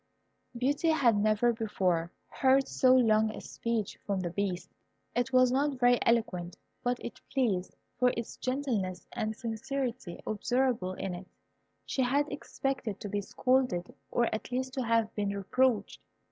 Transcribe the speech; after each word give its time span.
Beauty 0.57 0.87
had 0.87 1.15
never 1.15 1.53
before 1.53 2.11
heard 2.27 2.67
so 2.67 2.91
long 2.95 3.29
a 3.29 3.39
speech 3.39 3.99
from 4.03 4.19
the 4.19 4.31
Beast. 4.31 4.71
It 5.15 5.31
was 5.31 5.51
not 5.51 5.79
very 5.79 5.99
eloquent, 6.07 6.57
but 6.81 6.97
it 7.05 7.21
pleased, 7.31 7.75
from 7.99 8.09
its 8.17 8.35
gentleness 8.37 9.05
and 9.11 9.33
the 9.33 9.37
sincerity 9.37 10.19
observable 10.25 10.93
in 10.93 11.13
it. 11.13 11.27
She 11.85 12.01
had 12.01 12.27
expected 12.31 12.99
to 12.99 13.09
be 13.09 13.21
scolded, 13.21 13.93
or 14.09 14.25
at 14.33 14.51
least 14.51 14.73
to 14.73 14.81
have 14.81 15.13
been 15.13 15.29
reproached. 15.37 16.01